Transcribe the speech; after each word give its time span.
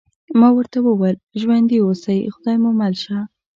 ما 0.39 0.47
ورته 0.57 0.77
وویل: 0.81 1.17
ژوندي 1.41 1.77
اوسئ، 1.85 2.17
خدای 2.35 2.57
مو 2.63 2.71
مل 2.79 2.93
شه. 3.03 3.17